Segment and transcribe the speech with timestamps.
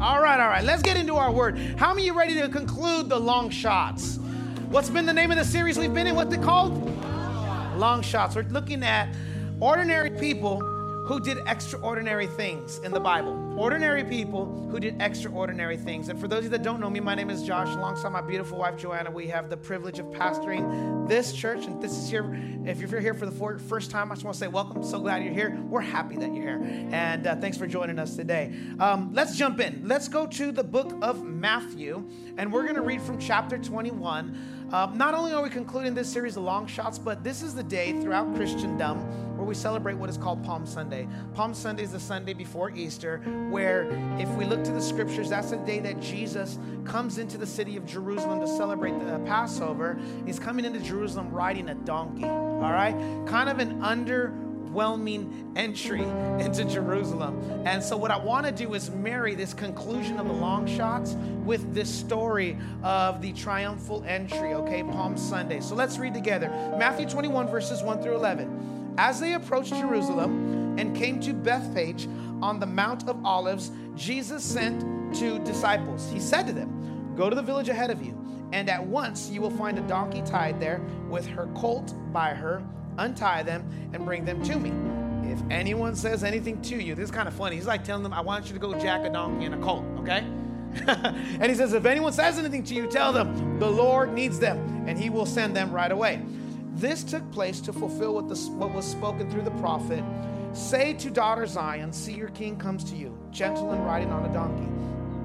[0.00, 0.64] All right, all right.
[0.64, 1.58] Let's get into our word.
[1.76, 4.16] How many you ready to conclude the long shots?
[4.70, 6.16] What's been the name of the series we've been in?
[6.16, 6.72] What's it called?
[7.76, 8.36] Long shots.
[8.36, 9.14] We're looking at
[9.60, 10.62] ordinary people
[11.10, 16.08] who did extraordinary things in the Bible ordinary people who did extraordinary things.
[16.08, 17.68] And for those of you that don't know me, my name is Josh.
[17.68, 21.66] Alongside my beautiful wife, Joanna, we have the privilege of pastoring this church.
[21.66, 22.24] And this is here,
[22.64, 24.82] if you're here for the first time, I just want to say welcome.
[24.82, 25.60] So glad you're here.
[25.68, 26.88] We're happy that you're here.
[26.90, 28.54] And uh, thanks for joining us today.
[28.78, 29.82] Um, let's jump in.
[29.84, 32.02] Let's go to the book of Matthew,
[32.38, 34.68] and we're going to read from chapter 21.
[34.72, 37.62] Uh, not only are we concluding this series of long shots, but this is the
[37.62, 41.08] day throughout Christendom where we celebrate what is called Palm Sunday.
[41.32, 45.50] Palm Sunday is the Sunday before Easter, where if we look to the scriptures, that's
[45.50, 49.98] the day that Jesus comes into the city of Jerusalem to celebrate the uh, Passover.
[50.26, 52.94] He's coming into Jerusalem riding a donkey, all right?
[53.26, 54.34] Kind of an under
[54.70, 56.02] overwhelming entry
[56.38, 57.62] into Jerusalem.
[57.66, 61.16] And so, what I want to do is marry this conclusion of the long shots
[61.44, 65.60] with this story of the triumphal entry, okay, Palm Sunday.
[65.60, 68.79] So, let's read together Matthew 21, verses 1 through 11.
[68.98, 72.08] As they approached Jerusalem and came to Bethphage,
[72.42, 74.82] on the Mount of Olives, Jesus sent
[75.14, 76.10] two disciples.
[76.10, 78.16] He said to them, Go to the village ahead of you,
[78.52, 82.62] and at once you will find a donkey tied there with her colt by her.
[82.98, 84.72] Untie them and bring them to me.
[85.30, 87.56] If anyone says anything to you, this is kind of funny.
[87.56, 89.84] He's like telling them, I want you to go jack a donkey and a colt,
[89.98, 90.24] okay?
[90.86, 94.84] and he says, If anyone says anything to you, tell them the Lord needs them,
[94.86, 96.22] and he will send them right away.
[96.80, 100.02] This took place to fulfill what, the, what was spoken through the prophet
[100.52, 104.32] Say to daughter Zion, See your king comes to you, gentle and riding on a
[104.32, 104.68] donkey,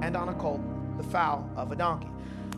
[0.06, 0.62] and on a colt,
[0.98, 2.10] the foal of a donkey.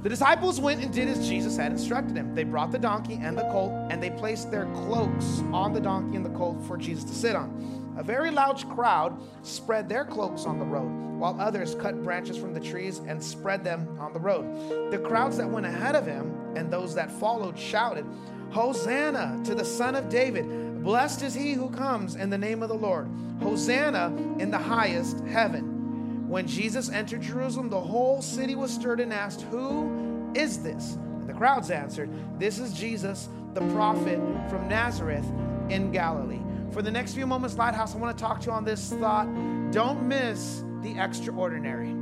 [0.04, 2.36] The disciples went and did as Jesus had instructed them.
[2.36, 6.18] They brought the donkey and the colt, and they placed their cloaks on the donkey
[6.18, 7.96] and the colt for Jesus to sit on.
[7.98, 12.54] A very large crowd spread their cloaks on the road, while others cut branches from
[12.54, 14.92] the trees and spread them on the road.
[14.92, 18.06] The crowds that went ahead of him and those that followed shouted,
[18.52, 20.84] Hosanna to the Son of David!
[20.84, 23.10] Blessed is he who comes in the name of the Lord.
[23.42, 24.08] Hosanna
[24.40, 26.28] in the highest heaven.
[26.28, 30.94] When Jesus entered Jerusalem, the whole city was stirred and asked, Who is this?
[30.96, 32.10] And the crowds answered,
[32.40, 34.20] This is Jesus, the prophet
[34.50, 35.26] from Nazareth
[35.70, 36.42] in Galilee.
[36.72, 39.28] For the next few moments, Lighthouse, I want to talk to you on this thought.
[39.72, 41.96] Don't miss the extraordinary.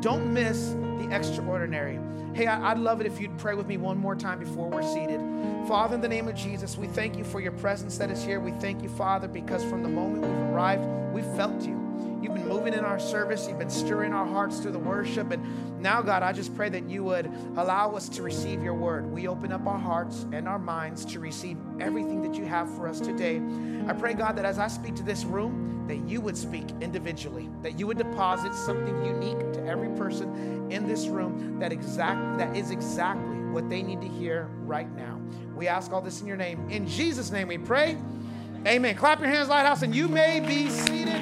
[0.00, 1.98] Don't miss the extraordinary.
[2.34, 5.20] Hey, I'd love it if you'd pray with me one more time before we're seated.
[5.68, 8.40] Father, in the name of Jesus, we thank you for your presence that is here.
[8.40, 11.91] We thank you, Father, because from the moment we've arrived, we've felt you.
[12.22, 13.48] You've been moving in our service.
[13.48, 15.32] You've been stirring our hearts through the worship.
[15.32, 19.06] And now, God, I just pray that you would allow us to receive your word.
[19.06, 22.86] We open up our hearts and our minds to receive everything that you have for
[22.86, 23.42] us today.
[23.88, 27.50] I pray, God, that as I speak to this room, that you would speak individually,
[27.62, 32.56] that you would deposit something unique to every person in this room that exact that
[32.56, 35.20] is exactly what they need to hear right now.
[35.56, 36.70] We ask all this in your name.
[36.70, 37.98] In Jesus' name we pray.
[38.64, 38.94] Amen.
[38.94, 41.21] Clap your hands, Lighthouse, and you may be seated.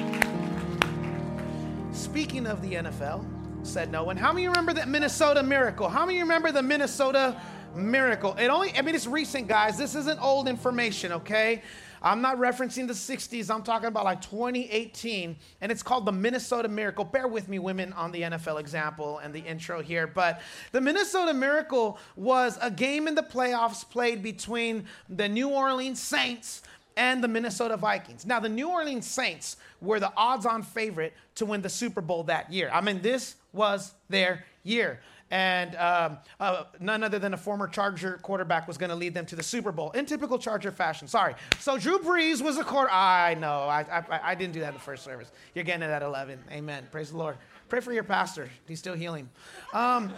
[2.11, 3.25] Speaking of the NFL,
[3.65, 4.17] said no one.
[4.17, 5.87] How many remember that Minnesota miracle?
[5.87, 7.39] How many remember the Minnesota
[7.73, 8.35] miracle?
[8.37, 9.77] It only, I mean, it's recent, guys.
[9.77, 11.61] This isn't old information, okay?
[12.01, 13.49] I'm not referencing the 60s.
[13.49, 17.05] I'm talking about like 2018, and it's called the Minnesota Miracle.
[17.05, 20.05] Bear with me, women, on the NFL example and the intro here.
[20.05, 20.41] But
[20.73, 26.61] the Minnesota Miracle was a game in the playoffs played between the New Orleans Saints
[26.97, 28.25] and the Minnesota Vikings.
[28.25, 32.23] Now, the New Orleans Saints were the odds on favorite to win the Super Bowl
[32.23, 32.69] that year.
[32.73, 34.99] I mean, this was their year.
[35.31, 39.25] And um, uh, none other than a former Charger quarterback was going to lead them
[39.27, 41.07] to the Super Bowl in typical Charger fashion.
[41.07, 41.35] Sorry.
[41.59, 42.91] So Drew Brees was a quarter.
[42.91, 43.61] I know.
[43.61, 45.31] I, I, I didn't do that in the first service.
[45.55, 46.37] You're getting it at 11.
[46.51, 46.85] Amen.
[46.91, 47.37] Praise the Lord.
[47.69, 48.49] Pray for your pastor.
[48.67, 49.29] He's still healing.
[49.73, 50.11] Um,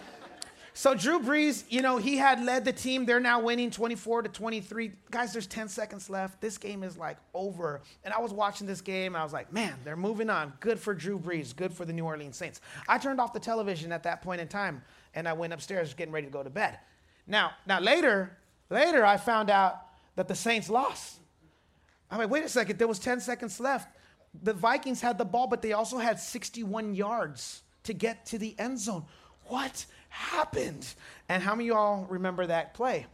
[0.76, 3.06] so Drew Brees, you know, he had led the team.
[3.06, 4.92] They're now winning 24 to 23.
[5.12, 6.42] Guys, there's 10 seconds left.
[6.42, 7.82] This game is like over.
[8.04, 9.16] And I was watching this game.
[9.16, 10.52] I was like, man, they're moving on.
[10.60, 11.56] Good for Drew Brees.
[11.56, 12.60] Good for the New Orleans Saints.
[12.88, 14.82] I turned off the television at that point in time,
[15.14, 16.80] and I went upstairs getting ready to go to bed.
[17.28, 18.36] Now, now later,
[18.72, 19.80] later I found out
[20.16, 21.20] that the Saints lost.
[22.10, 22.80] I'm like, wait a second.
[22.80, 23.96] There was 10 seconds left.
[24.42, 28.56] The Vikings had the ball, but they also had 61 yards to get to the
[28.58, 29.06] end zone
[29.48, 30.94] what happened?
[31.28, 33.08] And how many of y'all remember that play?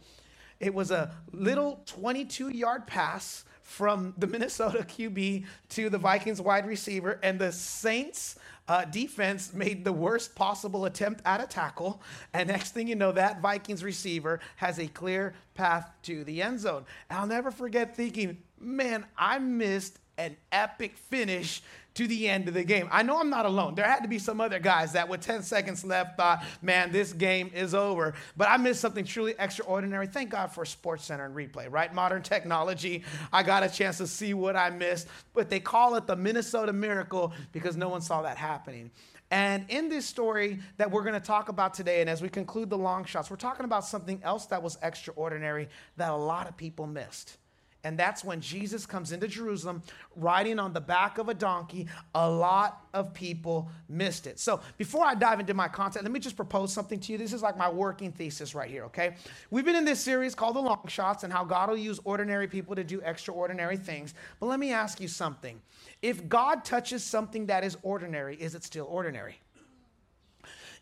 [0.60, 6.66] It was a little 22 yard pass from the Minnesota QB to the Vikings wide
[6.66, 8.36] receiver, and the Saints
[8.68, 12.02] uh, defense made the worst possible attempt at a tackle.
[12.34, 16.60] And next thing you know, that Vikings receiver has a clear path to the end
[16.60, 16.84] zone.
[17.10, 21.62] I'll never forget thinking, man, I missed an epic finish
[21.94, 22.88] to the end of the game.
[22.90, 23.74] I know I'm not alone.
[23.74, 27.12] There had to be some other guys that, with 10 seconds left, thought, man, this
[27.12, 28.14] game is over.
[28.36, 30.06] But I missed something truly extraordinary.
[30.06, 31.92] Thank God for Sports Center and replay, right?
[31.92, 33.04] Modern technology.
[33.32, 35.08] I got a chance to see what I missed.
[35.34, 38.90] But they call it the Minnesota Miracle because no one saw that happening.
[39.32, 42.68] And in this story that we're going to talk about today, and as we conclude
[42.68, 46.56] the long shots, we're talking about something else that was extraordinary that a lot of
[46.56, 47.36] people missed.
[47.84, 49.82] And that's when Jesus comes into Jerusalem
[50.16, 51.86] riding on the back of a donkey.
[52.14, 54.38] A lot of people missed it.
[54.38, 57.18] So before I dive into my content, let me just propose something to you.
[57.18, 59.14] This is like my working thesis right here, okay?
[59.50, 62.48] We've been in this series called The Long Shots and how God will use ordinary
[62.48, 64.14] people to do extraordinary things.
[64.40, 65.60] But let me ask you something.
[66.02, 69.38] If God touches something that is ordinary, is it still ordinary?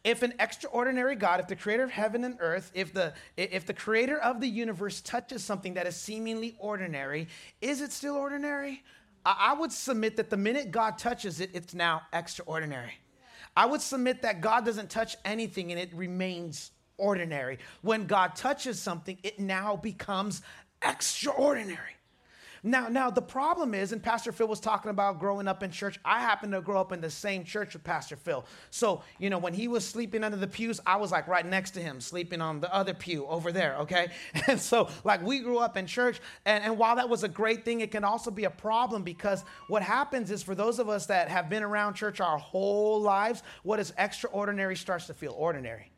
[0.04, 3.74] If an extraordinary God, if the creator of heaven and earth, if the, if the
[3.74, 7.28] creator of the universe touches something that is seemingly ordinary,
[7.60, 8.82] is it still ordinary?
[9.24, 12.94] I, would submit that the minute God touches it, it's now extraordinary.
[13.56, 17.58] I would submit that God doesn't touch anything and it remains ordinary.
[17.82, 20.42] When God touches something, it now becomes
[20.82, 21.97] extraordinary.
[22.62, 25.98] Now, now the problem is, and Pastor Phil was talking about growing up in church.
[26.04, 28.44] I happen to grow up in the same church with Pastor Phil.
[28.70, 31.72] So, you know, when he was sleeping under the pews, I was like right next
[31.72, 34.08] to him, sleeping on the other pew over there, okay?
[34.48, 36.20] And so, like, we grew up in church.
[36.46, 39.44] And, and while that was a great thing, it can also be a problem because
[39.68, 43.42] what happens is for those of us that have been around church our whole lives,
[43.62, 45.90] what is extraordinary starts to feel ordinary.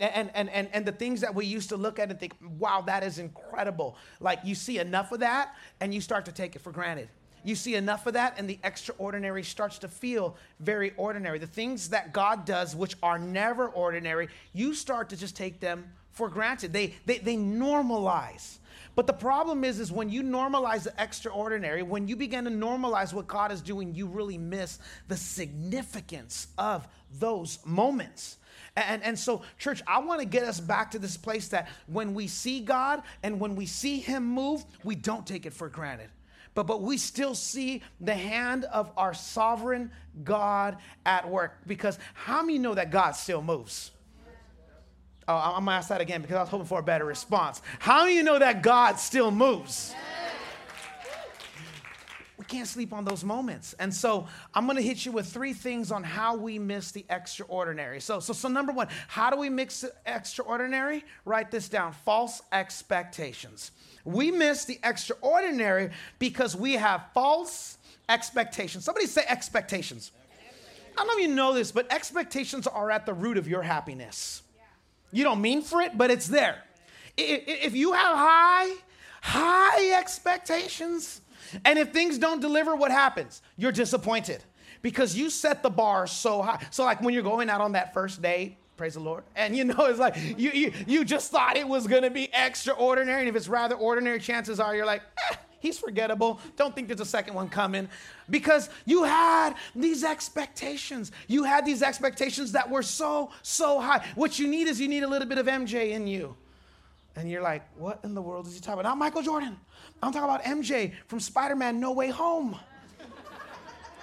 [0.00, 2.82] And, and, and, and the things that we used to look at and think, wow,
[2.86, 3.96] that is incredible.
[4.20, 7.08] Like you see enough of that and you start to take it for granted.
[7.44, 11.38] You see enough of that and the extraordinary starts to feel very ordinary.
[11.38, 15.84] The things that God does, which are never ordinary, you start to just take them
[16.10, 16.72] for granted.
[16.72, 18.58] They, they, they normalize.
[18.96, 23.12] But the problem is, is when you normalize the extraordinary, when you begin to normalize
[23.12, 26.86] what God is doing, you really miss the significance of
[27.18, 28.38] those moments.
[28.76, 32.12] And, and so, church, I want to get us back to this place that when
[32.12, 36.08] we see God and when we see Him move, we don't take it for granted.
[36.54, 39.90] But, but we still see the hand of our sovereign
[40.22, 41.58] God at work.
[41.66, 43.92] Because how many know that God still moves?
[45.26, 47.62] Oh, I'm gonna ask that again because I was hoping for a better response.
[47.78, 49.94] How many know that God still moves?
[52.44, 53.74] We can't sleep on those moments.
[53.78, 57.04] And so I'm going to hit you with three things on how we miss the
[57.08, 58.00] extraordinary.
[58.00, 61.04] So, so, so number one, how do we mix extraordinary?
[61.24, 63.70] Write this down false expectations.
[64.04, 68.84] We miss the extraordinary because we have false expectations.
[68.84, 70.12] Somebody say expectations.
[70.96, 73.62] I don't know if you know this, but expectations are at the root of your
[73.62, 74.42] happiness.
[75.12, 76.62] You don't mean for it, but it's there.
[77.16, 78.74] If you have high,
[79.22, 81.22] high expectations,
[81.64, 83.42] and if things don't deliver, what happens?
[83.56, 84.42] You're disappointed
[84.82, 86.64] because you set the bar so high.
[86.70, 89.64] So, like when you're going out on that first date, praise the Lord, and you
[89.64, 93.20] know, it's like you, you, you just thought it was gonna be extraordinary.
[93.20, 96.38] And if it's rather ordinary, chances are you're like, eh, he's forgettable.
[96.56, 97.88] Don't think there's a second one coming
[98.30, 101.10] because you had these expectations.
[101.26, 104.06] You had these expectations that were so, so high.
[104.14, 106.36] What you need is you need a little bit of MJ in you.
[107.16, 108.88] And you're like, what in the world is he talking about?
[108.88, 109.56] Not Michael Jordan.
[110.02, 112.58] I'm talking about MJ from Spider Man No Way Home.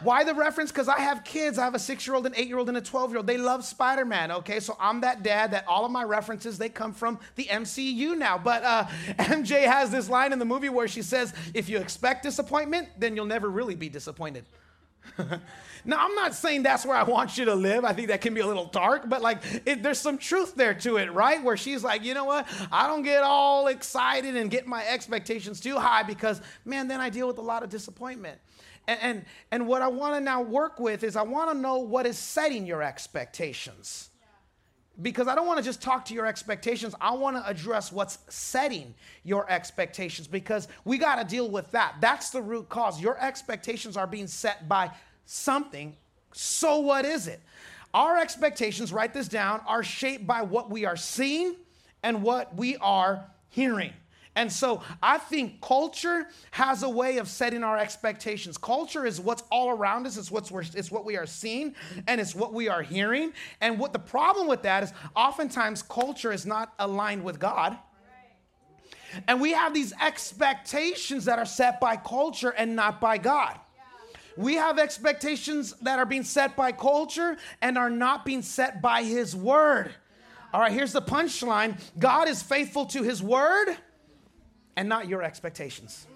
[0.03, 0.71] Why the reference?
[0.71, 1.59] Because I have kids.
[1.59, 3.27] I have a six year old, an eight year old, and a 12 year old.
[3.27, 4.59] They love Spider Man, okay?
[4.59, 8.37] So I'm that dad that all of my references, they come from the MCU now.
[8.37, 8.85] But uh,
[9.19, 13.15] MJ has this line in the movie where she says, if you expect disappointment, then
[13.15, 14.45] you'll never really be disappointed.
[15.85, 17.83] now, I'm not saying that's where I want you to live.
[17.83, 20.73] I think that can be a little dark, but like it, there's some truth there
[20.75, 21.43] to it, right?
[21.43, 22.47] Where she's like, you know what?
[22.71, 27.09] I don't get all excited and get my expectations too high because, man, then I
[27.09, 28.39] deal with a lot of disappointment.
[28.87, 31.79] And, and, and what I want to now work with is I want to know
[31.79, 34.10] what is setting your expectations
[35.01, 36.93] because I don't want to just talk to your expectations.
[36.99, 38.93] I want to address what's setting
[39.23, 41.95] your expectations because we got to deal with that.
[42.01, 43.01] That's the root cause.
[43.01, 44.91] Your expectations are being set by
[45.25, 45.95] something.
[46.33, 47.41] So, what is it?
[47.93, 51.55] Our expectations, write this down, are shaped by what we are seeing
[52.03, 53.93] and what we are hearing.
[54.35, 58.57] And so I think culture has a way of setting our expectations.
[58.57, 61.75] Culture is what's all around us, it's, what's it's what we are seeing,
[62.07, 63.33] and it's what we are hearing.
[63.59, 67.77] And what the problem with that is oftentimes culture is not aligned with God.
[69.27, 73.59] And we have these expectations that are set by culture and not by God.
[74.37, 79.03] We have expectations that are being set by culture and are not being set by
[79.03, 79.91] His Word.
[80.53, 83.75] All right, here's the punchline God is faithful to His Word
[84.75, 86.07] and not your expectations.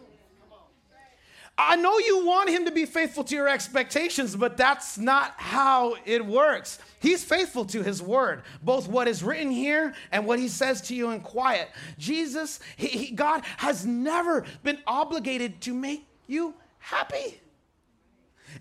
[1.58, 5.96] I know you want him to be faithful to your expectations, but that's not how
[6.06, 6.80] it works.
[7.00, 10.96] He's faithful to his word, both what is written here and what he says to
[10.96, 11.70] you in quiet.
[11.98, 17.40] Jesus, he, he, God has never been obligated to make you happy,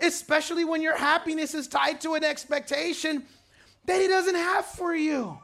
[0.00, 3.24] especially when your happiness is tied to an expectation
[3.86, 5.36] that he doesn't have for you.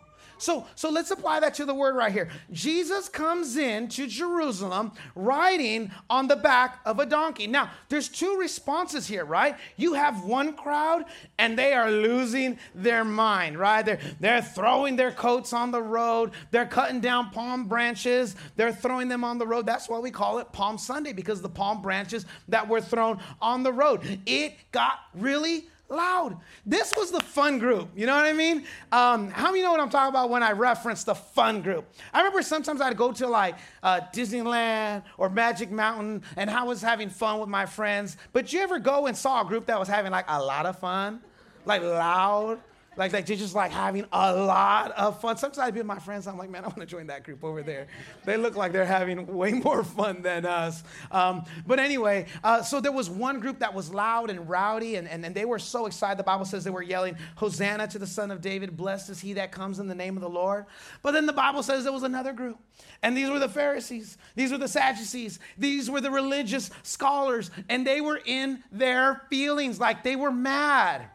[0.42, 2.28] So, so let's apply that to the word right here.
[2.50, 7.47] Jesus comes in to Jerusalem riding on the back of a donkey.
[7.47, 9.56] Now, there's two responses here, right?
[9.76, 11.04] You have one crowd
[11.38, 13.85] and they are losing their mind, right?
[13.85, 19.09] They're, they're throwing their coats on the road, they're cutting down palm branches, they're throwing
[19.09, 19.66] them on the road.
[19.66, 23.62] That's why we call it Palm Sunday because the palm branches that were thrown on
[23.62, 24.20] the road.
[24.26, 26.37] It got really loud.
[26.64, 27.88] This was the fun group.
[27.97, 28.64] You know what I mean?
[28.92, 31.85] Um, how many know what I'm talking about when I reference the fun group?
[32.12, 36.80] I remember sometimes I'd go to like uh, Disneyland or Magic Mountain and I was
[36.80, 38.16] having fun with my friends.
[38.32, 40.78] But you ever go and saw a group that was having like a lot of
[40.78, 41.20] fun?
[41.66, 42.61] Like loud?
[43.00, 45.38] Like, like they're just like having a lot of fun.
[45.38, 46.26] Sometimes I'd be with my friends.
[46.26, 47.87] I'm like, man, I want to join that group over there.
[48.26, 50.85] They look like they're having way more fun than us.
[51.11, 55.09] Um, but anyway, uh, so there was one group that was loud and rowdy, and,
[55.09, 56.19] and, and they were so excited.
[56.19, 58.76] The Bible says they were yelling, Hosanna to the Son of David.
[58.76, 60.66] Blessed is he that comes in the name of the Lord.
[61.00, 62.59] But then the Bible says there was another group.
[63.02, 64.19] And these were the Pharisees.
[64.37, 65.38] These were the Sadducees.
[65.57, 67.50] These were the religious scholars.
[67.71, 71.09] And they were in their feelings like they were mad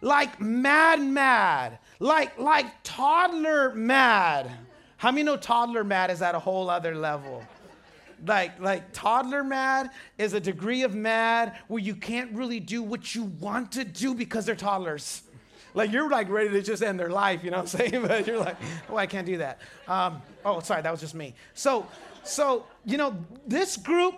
[0.00, 4.50] like mad, mad, like like toddler mad.
[4.96, 7.42] How many know toddler mad is at a whole other level?
[8.26, 13.14] Like like toddler mad is a degree of mad where you can't really do what
[13.14, 15.22] you want to do because they're toddlers.
[15.74, 18.02] Like you're like ready to just end their life, you know what I'm saying?
[18.06, 18.56] But you're like,
[18.88, 19.60] oh, I can't do that.
[19.86, 21.34] Um, oh, sorry, that was just me.
[21.54, 21.86] So,
[22.24, 24.14] so you know, this group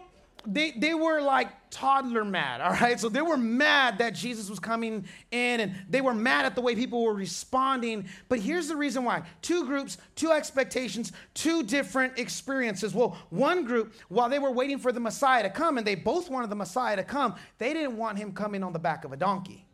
[0.46, 2.98] they, they were like toddler mad, all right?
[2.98, 6.60] So they were mad that Jesus was coming in and they were mad at the
[6.60, 8.06] way people were responding.
[8.28, 12.94] But here's the reason why two groups, two expectations, two different experiences.
[12.94, 16.30] Well, one group, while they were waiting for the Messiah to come and they both
[16.30, 19.16] wanted the Messiah to come, they didn't want him coming on the back of a
[19.16, 19.66] donkey.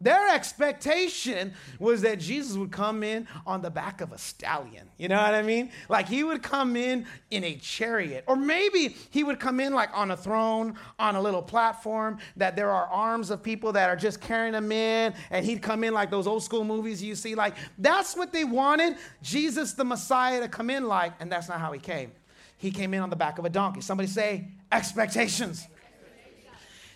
[0.00, 4.88] Their expectation was that Jesus would come in on the back of a stallion.
[4.96, 5.70] You know what I mean?
[5.90, 8.24] Like he would come in in a chariot.
[8.26, 12.56] Or maybe he would come in like on a throne, on a little platform, that
[12.56, 15.92] there are arms of people that are just carrying him in, and he'd come in
[15.92, 17.34] like those old school movies you see.
[17.34, 21.60] Like that's what they wanted Jesus, the Messiah, to come in like, and that's not
[21.60, 22.12] how he came.
[22.56, 23.80] He came in on the back of a donkey.
[23.80, 25.66] Somebody say, expectations.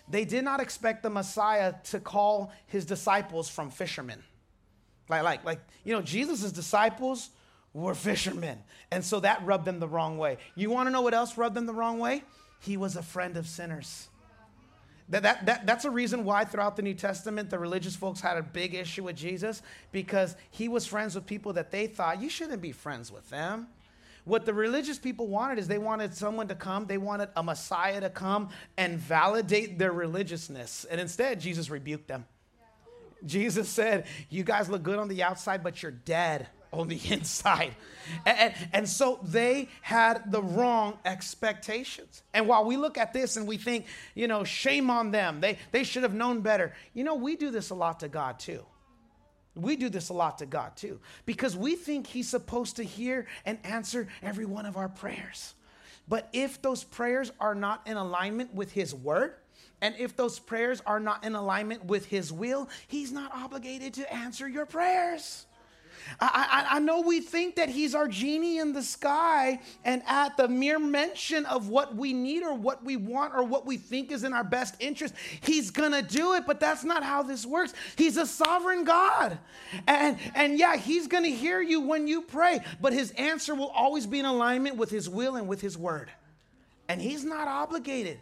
[0.07, 4.23] They did not expect the Messiah to call his disciples from fishermen.
[5.09, 7.29] Like, like, like, you know, Jesus' disciples
[7.73, 8.59] were fishermen.
[8.91, 10.37] And so that rubbed them the wrong way.
[10.55, 12.23] You want to know what else rubbed them the wrong way?
[12.59, 14.09] He was a friend of sinners.
[15.09, 18.37] That, that, that, that's a reason why throughout the New Testament, the religious folks had
[18.37, 22.29] a big issue with Jesus because he was friends with people that they thought you
[22.29, 23.67] shouldn't be friends with them.
[24.25, 28.01] What the religious people wanted is they wanted someone to come, they wanted a Messiah
[28.01, 30.85] to come and validate their religiousness.
[30.85, 32.25] And instead, Jesus rebuked them.
[33.23, 37.75] Jesus said, You guys look good on the outside, but you're dead on the inside.
[38.25, 42.23] And, and, and, so they had the wrong expectations.
[42.33, 45.57] And while we look at this and we think, you know, shame on them, they,
[45.71, 48.63] they should have known better, you know, we do this a lot to God too.
[49.55, 53.25] We do this a lot to God too, because we think He's supposed to hear
[53.45, 55.53] and answer every one of our prayers.
[56.07, 59.33] But if those prayers are not in alignment with His word,
[59.81, 64.13] and if those prayers are not in alignment with His will, He's not obligated to
[64.13, 65.45] answer your prayers.
[66.19, 70.37] I, I, I, know we think that he's our genie in the sky, and at
[70.37, 74.11] the mere mention of what we need or what we want or what we think
[74.11, 76.45] is in our best interest, he's gonna do it.
[76.45, 77.73] But that's not how this works.
[77.97, 79.37] He's a sovereign God.
[79.87, 84.05] And, and yeah, he's gonna hear you when you pray, but his answer will always
[84.05, 86.11] be in alignment with his will and with his word.
[86.87, 88.19] And he's not obligated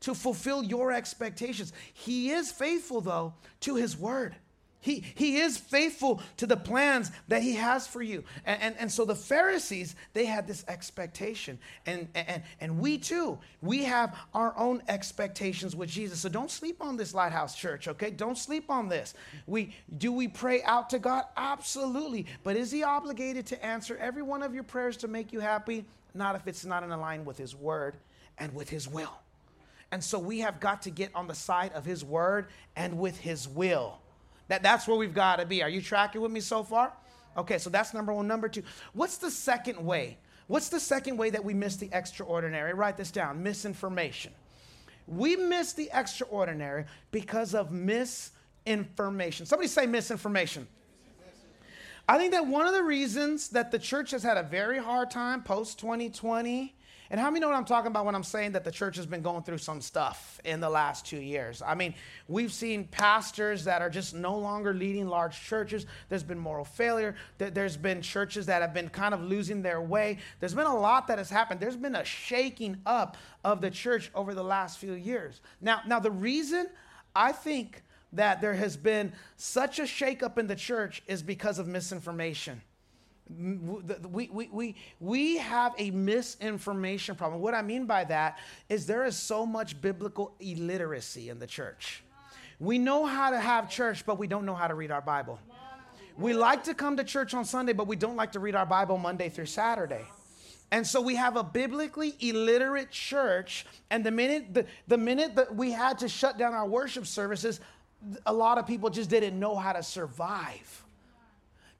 [0.00, 1.72] to fulfill your expectations.
[1.92, 4.34] He is faithful, though, to his word.
[4.80, 8.22] He, he is faithful to the plans that he has for you.
[8.44, 11.58] And, and, and so the Pharisees, they had this expectation.
[11.86, 16.20] And, and, and we too, we have our own expectations with Jesus.
[16.20, 18.10] So don't sleep on this Lighthouse Church, okay?
[18.10, 19.14] Don't sleep on this.
[19.46, 21.24] We, do we pray out to God?
[21.36, 22.26] Absolutely.
[22.44, 25.84] But is he obligated to answer every one of your prayers to make you happy?
[26.14, 27.96] Not if it's not in line with his word
[28.38, 29.12] and with his will.
[29.90, 33.18] And so we have got to get on the side of his word and with
[33.18, 33.98] his will.
[34.48, 35.62] That, that's where we've got to be.
[35.62, 36.92] Are you tracking with me so far?
[37.36, 38.26] Okay, so that's number one.
[38.26, 38.62] Number two,
[38.92, 40.18] what's the second way?
[40.46, 42.72] What's the second way that we miss the extraordinary?
[42.72, 44.32] Write this down misinformation.
[45.06, 49.46] We miss the extraordinary because of misinformation.
[49.46, 50.66] Somebody say misinformation.
[52.08, 55.10] I think that one of the reasons that the church has had a very hard
[55.10, 56.75] time post 2020
[57.10, 59.06] and how many know what I'm talking about when I'm saying that the church has
[59.06, 61.62] been going through some stuff in the last two years?
[61.62, 61.94] I mean,
[62.26, 65.86] we've seen pastors that are just no longer leading large churches.
[66.08, 67.14] There's been moral failure.
[67.38, 70.18] There's been churches that have been kind of losing their way.
[70.40, 71.60] There's been a lot that has happened.
[71.60, 75.40] There's been a shaking up of the church over the last few years.
[75.60, 76.66] Now, now the reason
[77.14, 77.82] I think
[78.12, 82.62] that there has been such a shakeup in the church is because of misinformation
[83.28, 87.40] we, we, we, we have a misinformation problem.
[87.40, 92.02] What I mean by that is there is so much biblical illiteracy in the church.
[92.58, 95.38] We know how to have church, but we don't know how to read our Bible.
[96.16, 98.64] We like to come to church on Sunday, but we don't like to read our
[98.64, 100.06] Bible Monday through Saturday.
[100.70, 105.54] And so we have a biblically illiterate church, and the minute the, the minute that
[105.54, 107.60] we had to shut down our worship services,
[108.24, 110.85] a lot of people just didn't know how to survive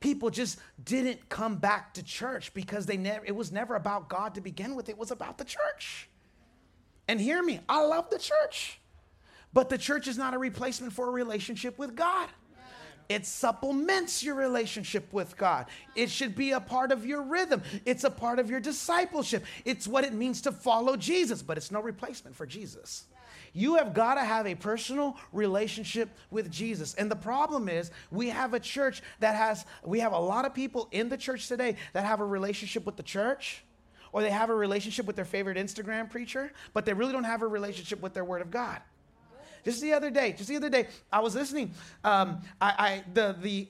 [0.00, 4.34] people just didn't come back to church because they never it was never about God
[4.34, 6.08] to begin with it was about the church
[7.08, 8.80] and hear me I love the church
[9.52, 12.28] but the church is not a replacement for a relationship with God
[13.08, 15.66] it supplements your relationship with God.
[15.94, 17.62] It should be a part of your rhythm.
[17.84, 19.44] It's a part of your discipleship.
[19.64, 23.04] It's what it means to follow Jesus, but it's no replacement for Jesus.
[23.56, 26.92] You have got to have a personal relationship with Jesus.
[26.92, 30.52] And the problem is, we have a church that has, we have a lot of
[30.52, 33.64] people in the church today that have a relationship with the church,
[34.12, 37.40] or they have a relationship with their favorite Instagram preacher, but they really don't have
[37.40, 38.82] a relationship with their Word of God.
[39.64, 41.72] Just the other day, just the other day, I was listening.
[42.04, 43.68] Um, I, I the the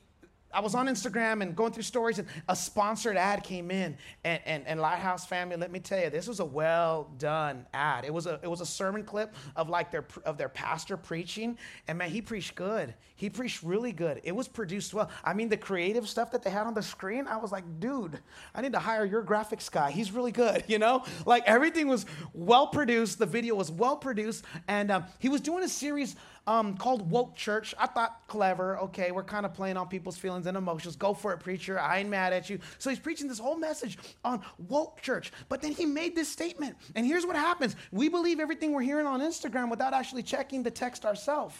[0.53, 3.97] I was on Instagram and going through stories, and a sponsored ad came in.
[4.25, 8.05] And, and, and, Lighthouse family, let me tell you, this was a well done ad.
[8.05, 11.59] It was a it was a sermon clip of like their of their pastor preaching,
[11.89, 12.95] and man, he preached good.
[13.17, 14.21] He preached really good.
[14.25, 15.11] It was produced well.
[15.25, 18.19] I mean, the creative stuff that they had on the screen, I was like, dude,
[18.55, 19.91] I need to hire your graphics guy.
[19.91, 20.65] He's really good.
[20.77, 22.05] You know, like everything was
[22.35, 23.19] well produced.
[23.19, 27.35] The video was well produced, and um, he was doing a series um, called Woke
[27.35, 27.75] Church.
[27.79, 28.79] I thought clever.
[28.79, 30.97] Okay, we're kind of playing on people's feelings and emotions.
[30.97, 31.79] Go for it, preacher.
[31.79, 32.59] I ain't mad at you.
[32.79, 35.33] So he's preaching this whole message on woke church.
[35.49, 36.77] But then he made this statement.
[36.95, 40.71] And here's what happens we believe everything we're hearing on Instagram without actually checking the
[40.71, 41.55] text ourselves.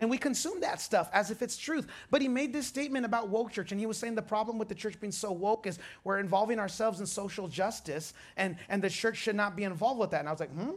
[0.00, 1.86] And we consume that stuff as if it's truth.
[2.10, 4.68] But he made this statement about woke church, and he was saying the problem with
[4.68, 8.90] the church being so woke is we're involving ourselves in social justice, and, and the
[8.90, 10.20] church should not be involved with that.
[10.20, 10.72] And I was like, hmm?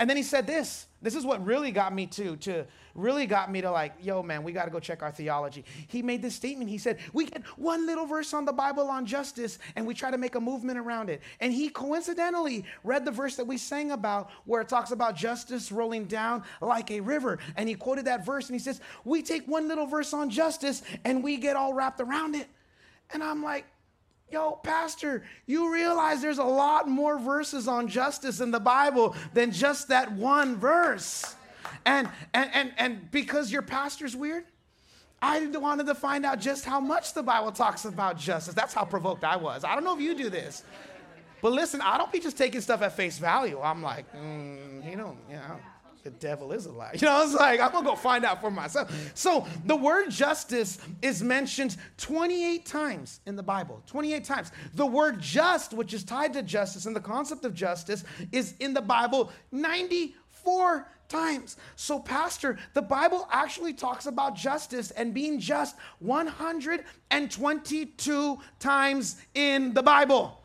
[0.00, 0.86] And then he said this.
[1.02, 4.42] This is what really got me to, to really got me to like, yo, man,
[4.42, 5.64] we got to go check our theology.
[5.86, 6.68] He made this statement.
[6.68, 10.10] He said, we get one little verse on the Bible on justice and we try
[10.10, 11.20] to make a movement around it.
[11.40, 15.70] And he coincidentally read the verse that we sang about where it talks about justice
[15.70, 17.38] rolling down like a river.
[17.56, 20.82] And he quoted that verse and he says, we take one little verse on justice
[21.04, 22.48] and we get all wrapped around it.
[23.12, 23.66] And I'm like,
[24.30, 29.52] Yo, Pastor, you realize there's a lot more verses on justice in the Bible than
[29.52, 31.36] just that one verse.
[31.84, 34.44] And and and, and because your pastor's weird,
[35.22, 38.54] I wanted to find out just how much the Bible talks about justice.
[38.54, 39.64] That's how provoked I was.
[39.64, 40.64] I don't know if you do this.
[41.40, 43.60] But listen, I don't be just taking stuff at face value.
[43.60, 45.60] I'm like, mm, you know, know
[46.04, 46.92] the devil is a lie.
[47.00, 48.94] You know, I was like, I'm gonna go find out for myself.
[49.14, 53.82] So the word justice is mentioned 28 times in the Bible.
[53.86, 54.52] 28 times.
[54.74, 58.74] The word just, which is tied to justice, and the concept of justice is in
[58.74, 61.56] the Bible 94 times.
[61.76, 69.82] So, Pastor, the Bible actually talks about justice and being just 122 times in the
[69.82, 70.43] Bible.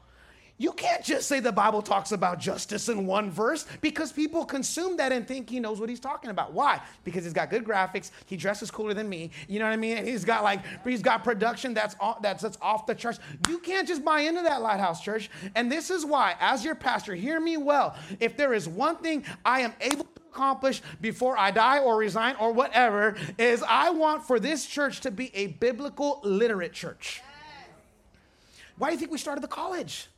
[0.62, 4.98] You can't just say the Bible talks about justice in one verse because people consume
[4.98, 6.52] that and think he knows what he's talking about.
[6.52, 6.82] Why?
[7.06, 9.98] Because he's got good graphics, he dresses cooler than me, you know what I mean?
[9.98, 13.20] And he's got like he's got production that's off, that's that's off the charts.
[13.48, 15.32] You can't just buy into that lighthouse church.
[15.56, 17.96] And this is why as your pastor, hear me well.
[18.20, 22.36] If there is one thing I am able to accomplish before I die or resign
[22.38, 27.22] or whatever is I want for this church to be a biblical literate church.
[28.78, 30.10] Why do you think we started the college?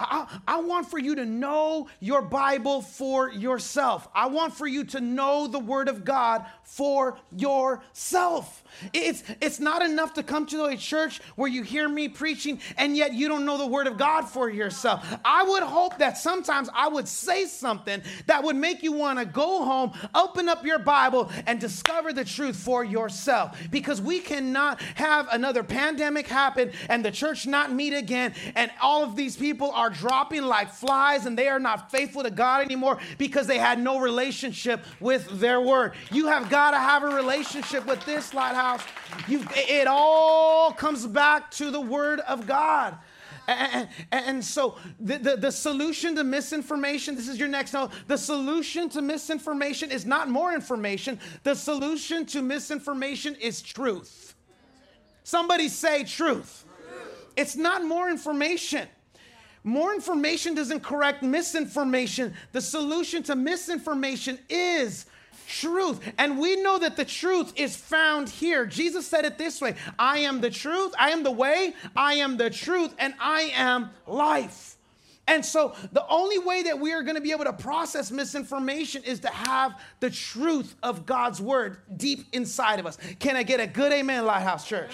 [0.00, 4.08] I, I, want for you to know your Bible for yourself.
[4.12, 8.63] I want for you to know the Word of God for yourself.
[8.92, 12.96] It's, it's not enough to come to a church where you hear me preaching and
[12.96, 15.06] yet you don't know the Word of God for yourself.
[15.24, 19.24] I would hope that sometimes I would say something that would make you want to
[19.24, 23.58] go home, open up your Bible, and discover the truth for yourself.
[23.70, 29.04] Because we cannot have another pandemic happen and the church not meet again, and all
[29.04, 32.98] of these people are dropping like flies and they are not faithful to God anymore
[33.18, 35.92] because they had no relationship with their Word.
[36.10, 38.84] You have got to have a relationship with this lighthouse house.
[39.28, 42.96] You, it all comes back to the Word of God.
[43.46, 47.90] And, and, and, so the, the, the, solution to misinformation, this is your next note.
[48.06, 51.20] The solution to misinformation is not more information.
[51.42, 54.34] The solution to misinformation is truth.
[55.24, 56.64] Somebody say truth.
[56.64, 57.32] truth.
[57.36, 58.88] It's not more information.
[59.62, 62.32] More information doesn't correct misinformation.
[62.52, 65.04] The solution to misinformation is
[65.48, 66.00] truth.
[66.18, 68.66] And we know that the truth is found here.
[68.66, 72.36] Jesus said it this way I am the truth, I am the way, I am
[72.36, 74.76] the truth, and I am life.
[75.26, 79.02] And so, the only way that we are going to be able to process misinformation
[79.04, 82.98] is to have the truth of God's word deep inside of us.
[83.20, 84.92] Can I get a good amen, Lighthouse Church?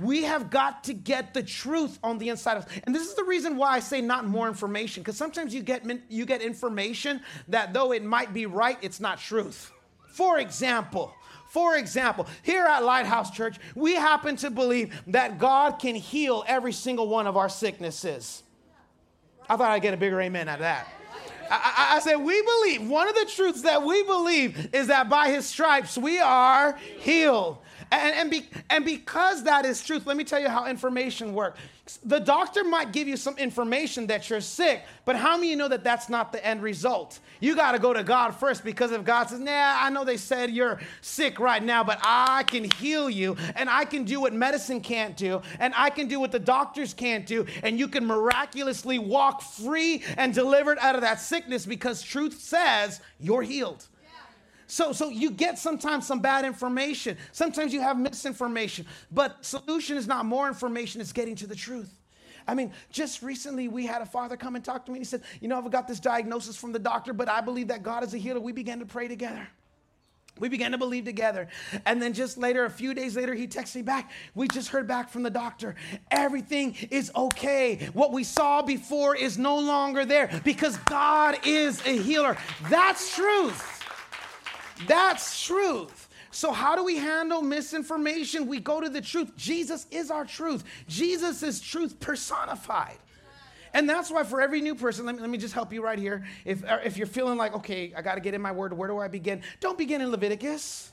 [0.00, 2.72] We have got to get the truth on the inside of us.
[2.84, 5.84] And this is the reason why I say not more information, because sometimes you get,
[6.08, 9.72] you get information that though it might be right, it's not truth.
[10.08, 11.14] For example,
[11.48, 16.72] for example, here at Lighthouse Church, we happen to believe that God can heal every
[16.72, 18.42] single one of our sicknesses.
[19.48, 20.88] I thought I'd get a bigger amen of that.
[21.50, 21.54] I,
[21.92, 25.30] I, I, said, we believe, one of the truths that we believe is that by
[25.30, 27.58] his stripes we are healed.
[27.92, 31.60] And, and, be, and because that is truth, let me tell you how information works.
[32.04, 35.68] The doctor might give you some information that you're sick, but how many you know
[35.68, 37.20] that that's not the end result?
[37.38, 40.16] You got to go to God first because if God says, nah, I know they
[40.16, 44.32] said you're sick right now, but I can heal you and I can do what
[44.32, 48.04] medicine can't do and I can do what the doctors can't do and you can
[48.04, 53.86] miraculously walk free and delivered out of that sickness because truth says you're healed.
[54.66, 57.16] So, so you get sometimes some bad information.
[57.32, 58.86] Sometimes you have misinformation.
[59.10, 61.92] But solution is not more information, it's getting to the truth.
[62.48, 65.08] I mean, just recently we had a father come and talk to me and he
[65.08, 68.04] said, You know, I've got this diagnosis from the doctor, but I believe that God
[68.04, 68.40] is a healer.
[68.40, 69.48] We began to pray together.
[70.38, 71.48] We began to believe together.
[71.86, 74.10] And then just later, a few days later, he texted me back.
[74.34, 75.76] We just heard back from the doctor.
[76.10, 77.88] Everything is okay.
[77.94, 82.36] What we saw before is no longer there because God is a healer.
[82.68, 83.75] That's truth.
[84.86, 86.08] That's truth.
[86.30, 88.46] So, how do we handle misinformation?
[88.46, 89.34] We go to the truth.
[89.36, 92.98] Jesus is our truth, Jesus is truth personified.
[93.72, 95.98] And that's why, for every new person, let me, let me just help you right
[95.98, 96.24] here.
[96.46, 98.98] If, if you're feeling like, okay, I got to get in my word, where do
[98.98, 99.42] I begin?
[99.60, 100.92] Don't begin in Leviticus.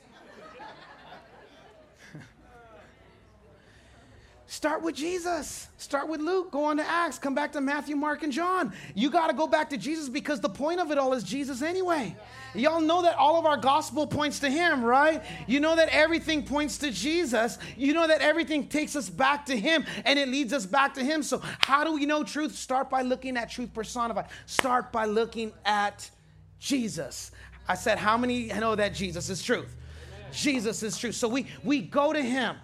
[4.54, 5.68] Start with Jesus.
[5.78, 6.52] Start with Luke.
[6.52, 7.18] Go on to Acts.
[7.18, 8.72] Come back to Matthew, Mark, and John.
[8.94, 11.64] You got to go back to Jesus because the point of it all is Jesus
[11.64, 12.16] anyway.
[12.54, 15.24] Y'all know that all of our gospel points to Him, right?
[15.48, 17.58] You know that everything points to Jesus.
[17.76, 21.04] You know that everything takes us back to Him and it leads us back to
[21.04, 21.24] Him.
[21.24, 22.54] So, how do we know truth?
[22.54, 24.28] Start by looking at truth personified.
[24.46, 26.08] Start by looking at
[26.60, 27.32] Jesus.
[27.68, 29.76] I said, How many know that Jesus is truth?
[30.32, 31.16] Jesus is truth.
[31.16, 32.58] So, we, we go to Him.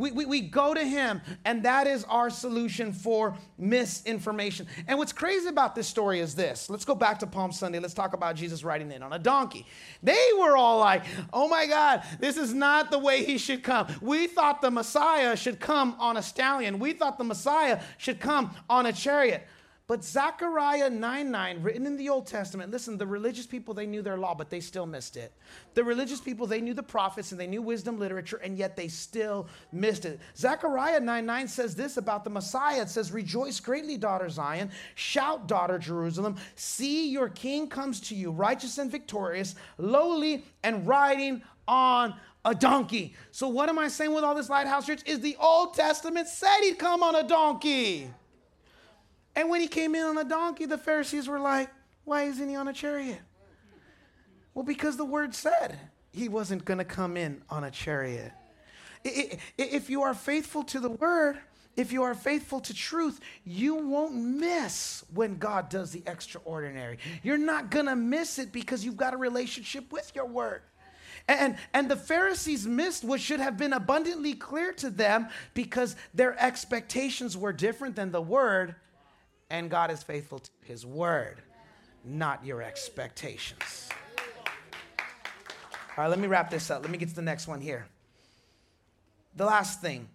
[0.00, 4.66] We, we, we go to him, and that is our solution for misinformation.
[4.88, 6.70] And what's crazy about this story is this.
[6.70, 7.80] Let's go back to Palm Sunday.
[7.80, 9.66] Let's talk about Jesus riding in on a donkey.
[10.02, 13.88] They were all like, oh my God, this is not the way he should come.
[14.00, 18.56] We thought the Messiah should come on a stallion, we thought the Messiah should come
[18.70, 19.46] on a chariot.
[19.90, 24.02] But Zechariah 9 9, written in the Old Testament, listen, the religious people, they knew
[24.02, 25.32] their law, but they still missed it.
[25.74, 28.86] The religious people, they knew the prophets and they knew wisdom literature, and yet they
[28.86, 30.20] still missed it.
[30.36, 32.82] Zechariah 9 9 says this about the Messiah.
[32.82, 34.70] It says, Rejoice greatly, daughter Zion.
[34.94, 36.36] Shout, daughter Jerusalem.
[36.54, 43.16] See, your king comes to you, righteous and victorious, lowly and riding on a donkey.
[43.32, 45.02] So, what am I saying with all this lighthouse church?
[45.04, 48.08] Is the Old Testament said he'd come on a donkey.
[49.36, 51.70] And when he came in on a donkey, the Pharisees were like,
[52.04, 53.20] Why isn't he on a chariot?
[54.54, 55.78] Well, because the word said
[56.12, 58.32] he wasn't going to come in on a chariot.
[59.04, 61.38] If you are faithful to the word,
[61.76, 66.98] if you are faithful to truth, you won't miss when God does the extraordinary.
[67.22, 70.62] You're not going to miss it because you've got a relationship with your word.
[71.28, 76.38] And, and the Pharisees missed what should have been abundantly clear to them because their
[76.42, 78.74] expectations were different than the word,
[79.50, 81.42] and God is faithful to his word,
[82.04, 83.88] not your expectations.
[85.96, 86.82] All right, let me wrap this up.
[86.82, 87.86] Let me get to the next one here.
[89.36, 90.08] The last thing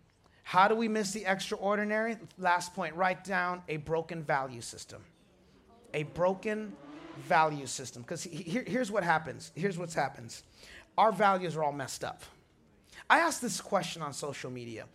[0.47, 2.17] how do we miss the extraordinary?
[2.37, 5.01] Last point write down a broken value system.
[5.95, 6.71] A broken
[7.27, 8.03] value system.
[8.03, 9.51] Because here, here's what happens.
[9.55, 10.43] Here's what happens.
[10.99, 12.21] Our values are all messed up.
[13.09, 14.85] I asked this question on social media,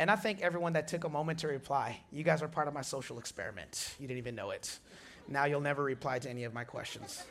[0.00, 2.00] and I thank everyone that took a moment to reply.
[2.10, 3.96] You guys are part of my social experiment.
[4.00, 4.78] You didn't even know it.
[5.28, 7.22] Now you'll never reply to any of my questions.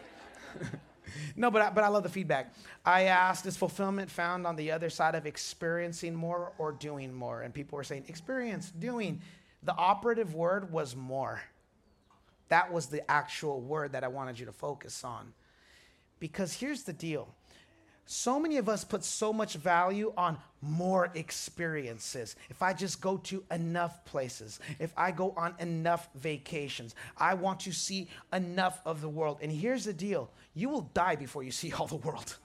[1.36, 2.54] no, but I, but I love the feedback.
[2.86, 7.42] I asked, is fulfillment found on the other side of experiencing more or doing more?
[7.42, 9.20] And people were saying, experience, doing.
[9.64, 11.42] The operative word was more.
[12.50, 15.34] That was the actual word that I wanted you to focus on.
[16.20, 17.34] Because here's the deal
[18.12, 22.36] so many of us put so much value on more experiences.
[22.50, 27.60] If I just go to enough places, if I go on enough vacations, I want
[27.62, 29.38] to see enough of the world.
[29.44, 32.38] And here's the deal you will die before you see all the world.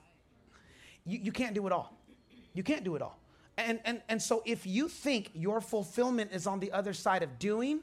[1.07, 1.97] You, you can't do it all.
[2.53, 3.19] You can't do it all.
[3.57, 7.39] And, and, and so if you think your fulfillment is on the other side of
[7.39, 7.81] doing,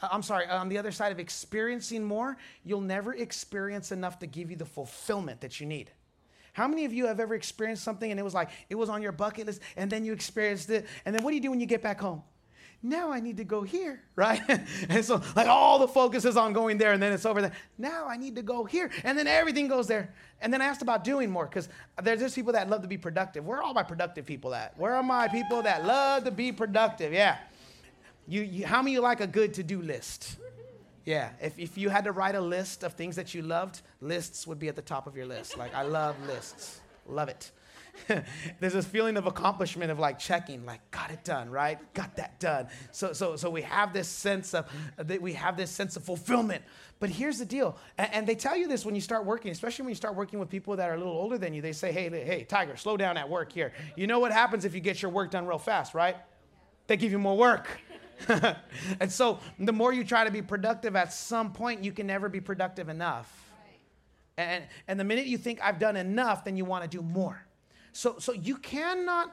[0.00, 4.28] uh, I'm sorry, on the other side of experiencing more, you'll never experience enough to
[4.28, 5.90] give you the fulfillment that you need.
[6.52, 9.02] How many of you have ever experienced something and it was like, it was on
[9.02, 10.86] your bucket list and then you experienced it?
[11.04, 12.22] And then what do you do when you get back home?
[12.82, 14.42] Now I need to go here, right?
[14.88, 17.52] and so, like, all the focus is on going there and then it's over there.
[17.78, 18.90] Now I need to go here.
[19.04, 20.12] And then everything goes there.
[20.40, 21.68] And then I asked about doing more because
[22.02, 23.46] there's just people that love to be productive.
[23.46, 24.76] Where are all my productive people at?
[24.76, 27.12] Where are my people that love to be productive?
[27.12, 27.38] Yeah.
[28.26, 30.36] You, you, how many you like a good to do list?
[31.04, 34.46] Yeah, if, if you had to write a list of things that you loved, lists
[34.46, 35.58] would be at the top of your list.
[35.58, 36.80] Like, I love lists.
[37.08, 37.50] Love it.
[38.60, 41.78] There's this feeling of accomplishment of like checking, like, got it done, right?
[41.94, 42.68] Got that done.
[42.90, 44.66] So, so, so we have this sense of,
[44.98, 46.62] uh, that we have this sense of fulfillment.
[47.00, 47.76] But here's the deal.
[47.98, 50.38] And, and, they tell you this when you start working, especially when you start working
[50.38, 51.60] with people that are a little older than you.
[51.60, 53.72] They say, hey, hey, Tiger, slow down at work here.
[53.96, 56.16] You know what happens if you get your work done real fast, right?
[56.86, 57.68] They give you more work.
[59.00, 62.28] and so the more you try to be productive, at some point you can never
[62.28, 63.38] be productive enough.
[64.36, 67.44] And, and the minute you think I've done enough, then you want to do more.
[67.92, 69.32] So, so you cannot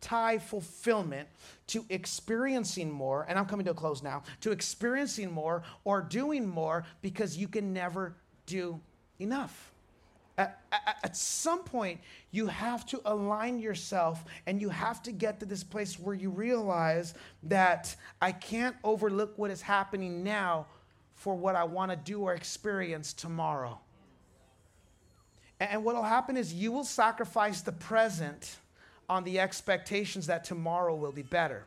[0.00, 1.28] tie fulfillment
[1.68, 6.46] to experiencing more, and I'm coming to a close now, to experiencing more or doing
[6.46, 8.80] more because you can never do
[9.20, 9.71] enough.
[10.38, 10.60] At,
[11.02, 15.62] at, some point, you have to align yourself and you have to get to this
[15.62, 20.66] place where you realize that I can't overlook what is happening now
[21.14, 23.78] for what I want to do or experience tomorrow.
[25.60, 28.56] And what will happen is you will sacrifice the present
[29.08, 31.64] on the expectations that tomorrow will be better.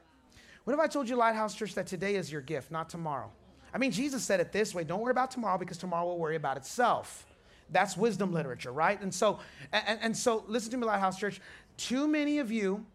[0.64, 3.30] What if I told you, Lighthouse Church, that today is your gift, not tomorrow?
[3.74, 6.36] I mean, Jesus said it this way don't worry about tomorrow because tomorrow will worry
[6.36, 7.26] about itself.
[7.72, 9.02] That's wisdom literature, right?
[9.02, 9.40] And so,
[9.72, 11.42] and, and so listen to me, Lighthouse Church.
[11.78, 12.86] Too many of you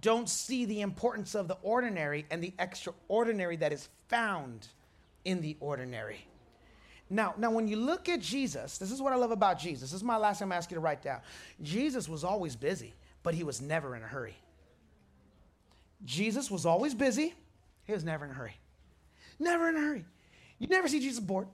[0.00, 4.68] don't see the importance of the ordinary and the extraordinary that is found
[5.24, 6.26] in the ordinary.
[7.12, 9.90] Now, now, when you look at Jesus, this is what I love about Jesus.
[9.90, 11.20] This is my last time I ask you to write down.
[11.60, 14.36] Jesus was always busy, but he was never in a hurry.
[16.04, 17.34] Jesus was always busy,
[17.84, 18.56] he was never in a hurry.
[19.40, 20.04] Never in a hurry.
[20.58, 21.48] You never see Jesus bored.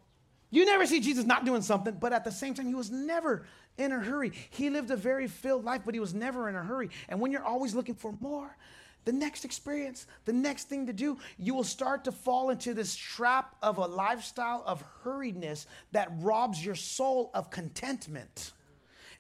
[0.57, 3.45] You never see Jesus not doing something, but at the same time, he was never
[3.77, 4.33] in a hurry.
[4.49, 6.89] He lived a very filled life, but he was never in a hurry.
[7.11, 8.57] And when you're always looking for more,
[9.05, 12.97] the next experience, the next thing to do, you will start to fall into this
[12.97, 18.53] trap of a lifestyle of hurriedness that robs your soul of contentment.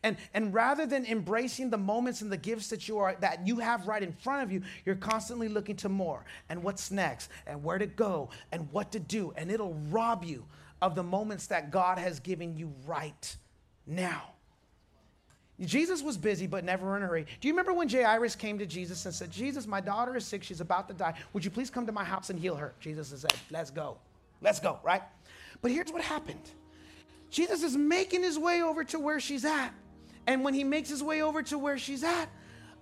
[0.03, 3.59] And, and rather than embracing the moments and the gifts that you are that you
[3.59, 7.62] have right in front of you, you're constantly looking to more and what's next and
[7.62, 9.35] where to go and what to do.
[9.37, 10.46] And it'll rob you
[10.83, 13.37] of the moments that God has given you right
[13.87, 14.23] now.
[15.59, 17.27] Jesus was busy, but never in a hurry.
[17.41, 20.43] Do you remember when Jairus came to Jesus and said, Jesus, my daughter is sick.
[20.43, 21.15] She's about to die.
[21.33, 22.75] Would you please come to my house and heal her?
[22.79, 23.97] Jesus said, Let's go.
[24.43, 25.03] Let's go, right?
[25.62, 26.51] But here's what happened
[27.31, 29.71] Jesus is making his way over to where she's at.
[30.27, 32.29] And when he makes his way over to where she's at,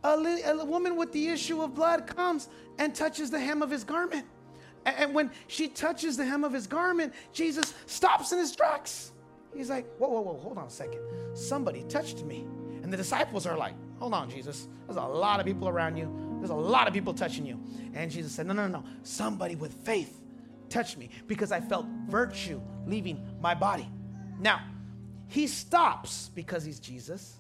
[0.03, 3.71] a, li- a woman with the issue of blood comes and touches the hem of
[3.71, 4.27] his garment.
[4.87, 9.13] And when she touches the hem of his garment, Jesus stops in his tracks.
[9.55, 11.01] He's like, whoa, whoa, whoa, hold on a second.
[11.35, 12.47] Somebody touched me.
[12.83, 14.69] And the disciples are like, hold on, Jesus.
[14.87, 16.37] There's a lot of people around you.
[16.39, 17.59] There's a lot of people touching you.
[17.95, 18.85] And Jesus said, No, no, no.
[19.03, 20.21] Somebody with faith
[20.69, 23.89] touched me because I felt virtue leaving my body.
[24.39, 24.61] Now,
[25.29, 27.37] he stops because he's Jesus.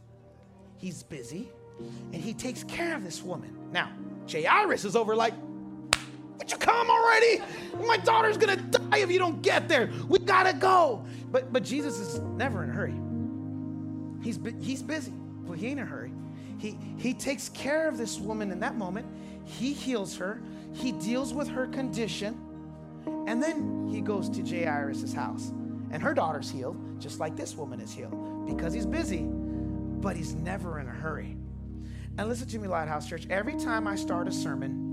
[0.79, 1.51] He's busy
[2.13, 3.55] and he takes care of this woman.
[3.73, 3.91] Now,
[4.31, 5.35] Jairus is over like,
[6.39, 7.43] would you come already?
[7.87, 9.91] My daughter's gonna die if you don't get there.
[10.09, 11.05] We gotta go.
[11.31, 12.95] But but Jesus is never in a hurry.
[14.23, 15.13] He's he's busy,
[15.47, 16.13] but he ain't in a hurry.
[16.59, 19.07] He he takes care of this woman in that moment.
[19.45, 20.41] He heals her.
[20.73, 22.39] He deals with her condition,
[23.27, 25.53] and then he goes to Jairus' house,
[25.91, 30.35] and her daughter's healed, just like this woman is healed, because he's busy, but he's
[30.35, 31.37] never in a hurry.
[32.17, 33.27] And listen to me, Lighthouse Church.
[33.31, 34.84] Every time I start a sermon,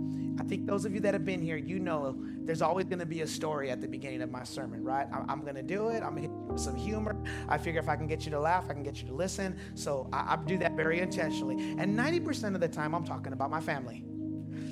[0.42, 3.06] I think those of you that have been here, you know there's always going to
[3.06, 5.06] be a story at the beginning of my sermon, right?
[5.30, 6.02] I'm going to do it.
[6.02, 7.16] I'm going to hit some humor.
[7.48, 9.56] I figure if I can get you to laugh, I can get you to listen.
[9.76, 11.76] So I, I do that very intentionally.
[11.78, 14.04] And 90% of the time, I'm talking about my family.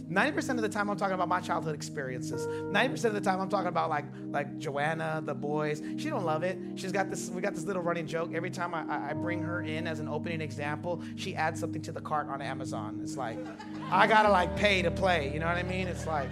[0.09, 2.47] 90% of the time I'm talking about my childhood experiences.
[2.47, 5.81] 90% of the time I'm talking about like like Joanna, the boys.
[5.97, 6.57] She don't love it.
[6.75, 8.31] She's got this, we got this little running joke.
[8.33, 11.91] Every time I, I bring her in as an opening example, she adds something to
[11.91, 12.99] the cart on Amazon.
[13.03, 13.37] It's like,
[13.91, 15.87] I gotta like pay to play, you know what I mean?
[15.87, 16.29] It's like,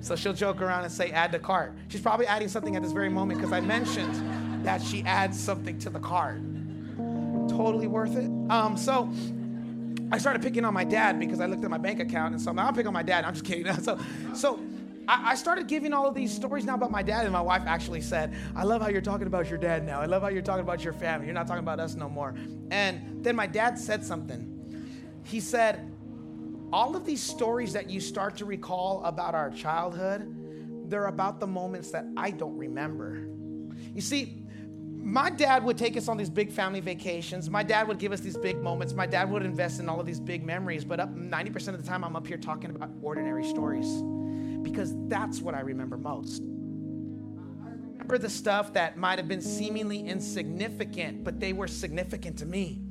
[0.00, 1.74] so she'll joke around and say, add to cart.
[1.88, 5.78] She's probably adding something at this very moment because I mentioned that she adds something
[5.80, 6.40] to the cart.
[7.48, 8.30] Totally worth it.
[8.50, 9.10] Um, so
[10.10, 12.50] I started picking on my dad because I looked at my bank account and so
[12.50, 13.24] I'm not picking on my dad.
[13.24, 13.66] I'm just kidding.
[13.82, 13.98] So,
[14.34, 14.60] so
[15.06, 17.62] I, I started giving all of these stories now about my dad, and my wife
[17.66, 20.00] actually said, "I love how you're talking about your dad now.
[20.00, 21.26] I love how you're talking about your family.
[21.26, 22.34] You're not talking about us no more."
[22.70, 24.54] And then my dad said something.
[25.24, 25.90] He said,
[26.72, 30.34] "All of these stories that you start to recall about our childhood,
[30.90, 33.28] they're about the moments that I don't remember."
[33.94, 34.42] You see,
[35.08, 37.48] my dad would take us on these big family vacations.
[37.48, 38.92] My dad would give us these big moments.
[38.92, 40.84] My dad would invest in all of these big memories.
[40.84, 44.02] But up 90% of the time, I'm up here talking about ordinary stories
[44.62, 46.42] because that's what I remember most.
[46.42, 52.46] I remember the stuff that might have been seemingly insignificant, but they were significant to
[52.46, 52.82] me.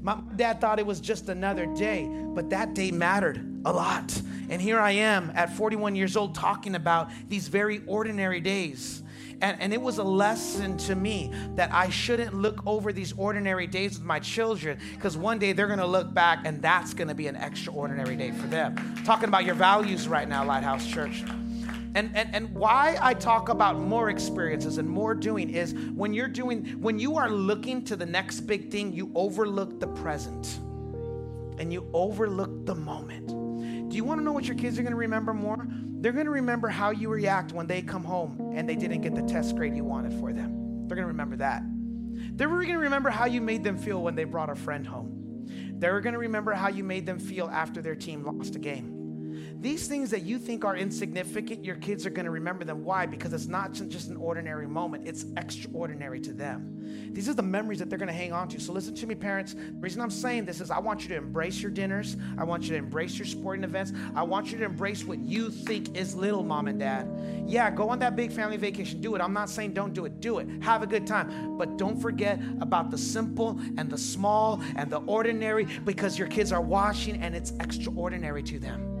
[0.00, 4.20] My dad thought it was just another day, but that day mattered a lot.
[4.48, 9.02] And here I am at 41 years old talking about these very ordinary days.
[9.40, 13.66] And, and it was a lesson to me that I shouldn't look over these ordinary
[13.66, 17.08] days with my children because one day they're going to look back and that's going
[17.08, 18.76] to be an extraordinary day for them.
[19.04, 21.24] Talking about your values right now, Lighthouse Church.
[21.96, 26.28] And, and, and why I talk about more experiences and more doing is when you're
[26.28, 30.58] doing, when you are looking to the next big thing, you overlook the present
[31.58, 33.28] and you overlook the moment.
[33.90, 35.66] Do you want to know what your kids are going to remember more?
[36.00, 39.14] They're going to remember how you react when they come home and they didn't get
[39.14, 40.86] the test grade you wanted for them.
[40.86, 41.62] They're going to remember that.
[42.36, 45.46] They're going to remember how you made them feel when they brought a friend home.
[45.78, 48.93] They're going to remember how you made them feel after their team lost a game.
[49.60, 52.84] These things that you think are insignificant, your kids are going to remember them.
[52.84, 53.06] Why?
[53.06, 57.10] Because it's not just an ordinary moment, it's extraordinary to them.
[57.12, 58.60] These are the memories that they're going to hang on to.
[58.60, 59.54] So listen to me, parents.
[59.54, 62.64] The reason I'm saying this is I want you to embrace your dinners, I want
[62.64, 66.14] you to embrace your sporting events, I want you to embrace what you think is
[66.14, 67.08] little, mom and dad.
[67.46, 69.20] Yeah, go on that big family vacation, do it.
[69.20, 70.48] I'm not saying don't do it, do it.
[70.62, 71.56] Have a good time.
[71.56, 76.52] But don't forget about the simple and the small and the ordinary because your kids
[76.52, 78.93] are watching and it's extraordinary to them.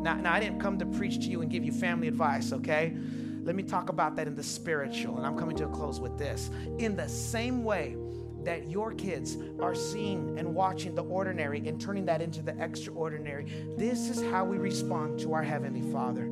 [0.00, 2.96] Now, now, I didn't come to preach to you and give you family advice, okay?
[3.42, 6.16] Let me talk about that in the spiritual, and I'm coming to a close with
[6.18, 6.50] this.
[6.78, 7.96] In the same way
[8.44, 13.46] that your kids are seeing and watching the ordinary and turning that into the extraordinary,
[13.76, 16.24] this is how we respond to our Heavenly Father.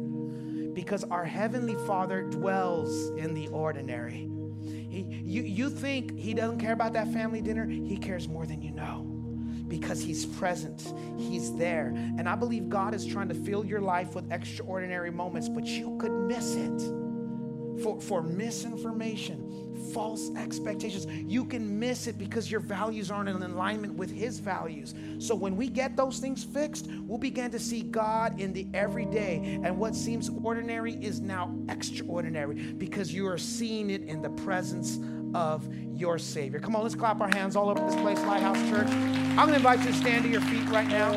[0.73, 4.31] Because our Heavenly Father dwells in the ordinary.
[4.89, 7.67] He, you, you think He doesn't care about that family dinner?
[7.67, 9.08] He cares more than you know
[9.69, 11.93] because He's present, He's there.
[12.19, 15.97] And I believe God is trying to fill your life with extraordinary moments, but you
[15.99, 16.81] could miss it
[17.83, 21.07] for, for misinformation, false expectations.
[21.07, 24.95] You can miss it because your values aren't in alignment with His values.
[25.19, 29.61] So when we get those things fixed, we'll begin to see God in the everyday.
[29.63, 34.99] And what seems ordinary is now extraordinary because you are seeing it in the presence
[35.35, 36.61] of your Savior.
[36.61, 38.89] Come on, let's clap our hands all over this place, Lighthouse Church.
[38.89, 41.13] I'm going to invite you to stand to your feet right now.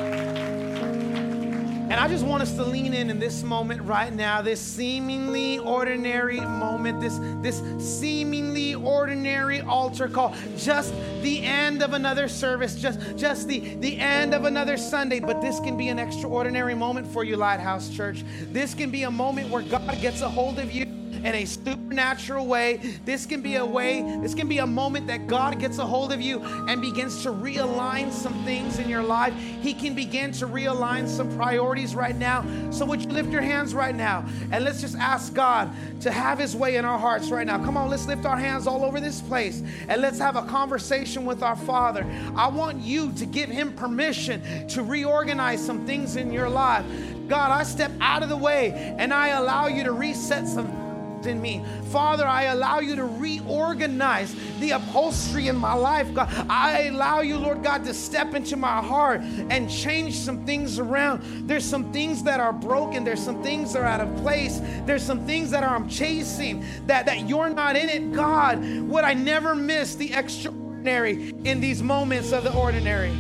[1.91, 5.59] And I just want us to lean in in this moment right now, this seemingly
[5.59, 13.17] ordinary moment, this, this seemingly ordinary altar call, just the end of another service, just,
[13.17, 15.19] just the, the end of another Sunday.
[15.19, 18.23] But this can be an extraordinary moment for you, Lighthouse Church.
[18.53, 20.85] This can be a moment where God gets a hold of you
[21.23, 22.77] in a supernatural way.
[23.05, 26.11] This can be a way, this can be a moment that God gets a hold
[26.11, 29.33] of you and begins to realign some things in your life.
[29.61, 32.45] He can begin to realign some priorities right now.
[32.71, 36.39] So, would you lift your hands right now and let's just ask God to have
[36.39, 37.63] His way in our hearts right now?
[37.63, 41.25] Come on, let's lift our hands all over this place and let's have a conversation
[41.25, 42.05] with our Father.
[42.35, 46.85] I want you to give Him permission to reorganize some things in your life.
[47.27, 50.80] God, I step out of the way and I allow you to reset some
[51.25, 51.63] in me.
[51.91, 56.13] Father, I allow you to reorganize the upholstery in my life.
[56.13, 60.79] God, I allow you, Lord God, to step into my heart and change some things
[60.79, 61.21] around.
[61.47, 63.03] There's some things that are broken.
[63.03, 64.61] There's some things that are out of place.
[64.85, 68.13] There's some things that I'm chasing that, that you're not in it.
[68.13, 73.11] God, would I never miss the extraordinary in these moments of the ordinary?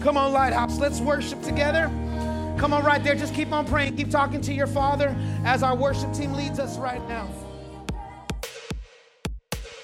[0.00, 1.90] Come on, Lighthouse, let's worship together.
[2.58, 3.14] Come on, right there.
[3.14, 3.96] Just keep on praying.
[3.96, 7.28] Keep talking to your Father as our worship team leads us right now.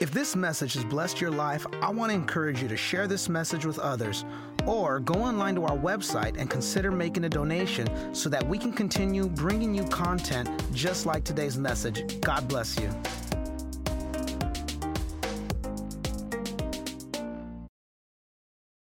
[0.00, 3.28] If this message has blessed your life, I want to encourage you to share this
[3.28, 4.24] message with others
[4.64, 8.72] or go online to our website and consider making a donation so that we can
[8.72, 12.20] continue bringing you content just like today's message.
[12.20, 12.88] God bless you.